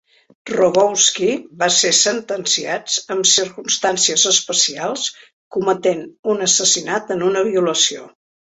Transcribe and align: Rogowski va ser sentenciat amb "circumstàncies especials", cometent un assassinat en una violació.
Rogowski 0.51 1.27
va 1.63 1.67
ser 1.75 1.91
sentenciat 1.97 2.95
amb 3.17 3.29
"circumstàncies 3.33 4.25
especials", 4.33 5.07
cometent 5.59 6.05
un 6.35 6.45
assassinat 6.51 7.19
en 7.19 7.27
una 7.31 7.49
violació. 7.55 8.11